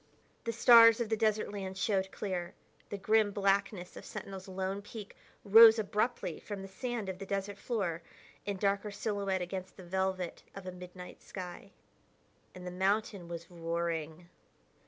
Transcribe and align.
The 0.45 0.51
stars 0.51 0.99
of 0.99 1.09
the 1.09 1.15
desert 1.15 1.51
land 1.53 1.77
showed 1.77 2.11
clear; 2.11 2.55
the 2.89 2.97
grim 2.97 3.29
blackness 3.29 3.95
of 3.95 4.03
Sentinel's 4.03 4.47
lone 4.47 4.81
peak 4.81 5.15
rose 5.43 5.77
abruptly 5.77 6.39
from 6.39 6.63
the 6.63 6.67
sand 6.67 7.07
of 7.07 7.19
the 7.19 7.25
desert 7.27 7.59
floor 7.59 8.01
in 8.43 8.57
darker 8.57 8.89
silhouette 8.89 9.43
against 9.43 9.77
the 9.77 9.83
velvet 9.85 10.41
of 10.55 10.65
a 10.65 10.71
midnight 10.71 11.21
sky. 11.21 11.69
And 12.55 12.65
the 12.65 12.71
mountain 12.71 13.27
was 13.27 13.51
roaring. 13.51 14.27